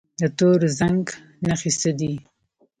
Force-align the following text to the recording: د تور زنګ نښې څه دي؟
د 0.19 0.21
تور 0.37 0.59
زنګ 0.77 1.05
نښې 1.45 1.71
څه 1.79 1.91
دي؟ 1.99 2.13